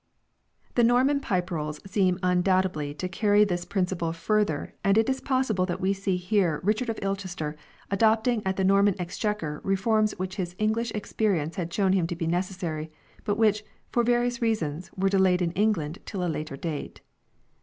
2 0.69 0.73
The 0.77 0.83
Norman 0.83 1.19
Pipe 1.19 1.51
Rolls 1.51 1.79
seem 1.85 2.17
undoubtedly 2.23 2.91
to 2.95 3.07
carry 3.07 3.43
this 3.43 3.65
principle 3.65 4.11
further 4.11 4.73
and 4.83 4.97
it 4.97 5.07
is 5.07 5.21
possible 5.21 5.63
that 5.67 5.79
we 5.79 5.93
see 5.93 6.17
here 6.17 6.59
Richard 6.63 6.89
of 6.89 6.97
Ilchester 7.03 7.55
adopting 7.91 8.41
at 8.43 8.55
the 8.55 8.63
Norman 8.63 8.99
Exchequer 8.99 9.61
reforms 9.63 10.17
which 10.17 10.37
his 10.37 10.55
English 10.57 10.91
experience 10.95 11.55
had 11.57 11.71
shown 11.71 11.93
him 11.93 12.07
to 12.07 12.15
be 12.15 12.25
necessary, 12.25 12.91
but 13.25 13.37
which, 13.37 13.63
for 13.91 14.01
various 14.03 14.41
reasons, 14.41 14.89
were 14.97 15.07
delayed 15.07 15.39
in 15.39 15.51
England 15.51 15.99
till 16.07 16.25
a 16.25 16.25
later 16.27 16.57
date. 16.57 17.01